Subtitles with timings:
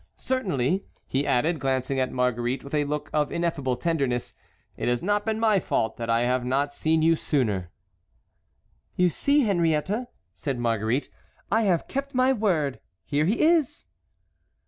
[0.17, 4.33] "Certainly," he added, glancing at Marguerite with a look of ineffable tenderness,
[4.75, 7.69] "it has not been my fault that I have not seen you sooner."
[8.95, 11.09] "You see, Henriette," said Marguerite,
[11.51, 13.85] "I have kept my word; here he is!"